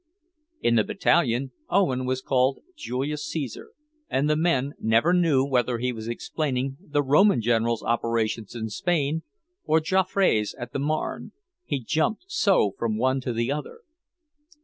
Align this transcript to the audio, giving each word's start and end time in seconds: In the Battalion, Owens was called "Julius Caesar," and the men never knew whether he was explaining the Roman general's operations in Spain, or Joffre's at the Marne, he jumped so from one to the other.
In 0.63 0.77
the 0.77 0.83
Battalion, 0.83 1.51
Owens 1.69 2.07
was 2.07 2.23
called 2.23 2.61
"Julius 2.75 3.23
Caesar," 3.27 3.69
and 4.09 4.27
the 4.27 4.35
men 4.35 4.73
never 4.79 5.13
knew 5.13 5.45
whether 5.45 5.77
he 5.77 5.93
was 5.93 6.07
explaining 6.07 6.77
the 6.81 7.03
Roman 7.03 7.39
general's 7.39 7.83
operations 7.83 8.55
in 8.55 8.69
Spain, 8.69 9.21
or 9.63 9.79
Joffre's 9.79 10.55
at 10.57 10.73
the 10.73 10.79
Marne, 10.79 11.33
he 11.65 11.79
jumped 11.79 12.25
so 12.29 12.71
from 12.79 12.97
one 12.97 13.21
to 13.21 13.31
the 13.31 13.51
other. 13.51 13.81